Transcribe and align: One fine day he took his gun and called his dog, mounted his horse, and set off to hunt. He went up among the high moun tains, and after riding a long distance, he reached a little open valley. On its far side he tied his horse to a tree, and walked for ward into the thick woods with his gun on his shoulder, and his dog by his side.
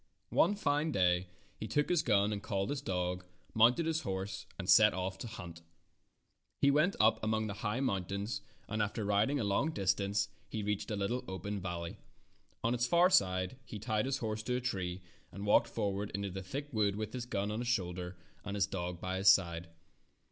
One 0.31 0.55
fine 0.55 0.91
day 0.91 1.27
he 1.59 1.67
took 1.67 1.89
his 1.89 2.01
gun 2.01 2.33
and 2.33 2.41
called 2.41 2.71
his 2.71 2.81
dog, 2.81 3.23
mounted 3.53 3.85
his 3.85 4.01
horse, 4.01 4.47
and 4.57 4.67
set 4.67 4.95
off 4.95 5.19
to 5.19 5.27
hunt. 5.27 5.61
He 6.59 6.71
went 6.71 6.95
up 6.99 7.23
among 7.23 7.45
the 7.45 7.53
high 7.61 7.81
moun 7.81 8.05
tains, 8.05 8.41
and 8.67 8.81
after 8.81 9.05
riding 9.05 9.39
a 9.39 9.43
long 9.43 9.69
distance, 9.69 10.29
he 10.49 10.63
reached 10.63 10.89
a 10.89 10.95
little 10.95 11.23
open 11.27 11.59
valley. 11.61 11.97
On 12.63 12.73
its 12.73 12.87
far 12.87 13.11
side 13.11 13.57
he 13.63 13.77
tied 13.77 14.05
his 14.07 14.17
horse 14.17 14.41
to 14.41 14.55
a 14.55 14.59
tree, 14.59 15.03
and 15.31 15.45
walked 15.45 15.67
for 15.67 15.93
ward 15.93 16.09
into 16.15 16.31
the 16.31 16.41
thick 16.41 16.73
woods 16.73 16.97
with 16.97 17.13
his 17.13 17.27
gun 17.27 17.51
on 17.51 17.59
his 17.59 17.67
shoulder, 17.69 18.17
and 18.43 18.55
his 18.55 18.65
dog 18.65 18.99
by 18.99 19.17
his 19.17 19.29
side. 19.29 19.69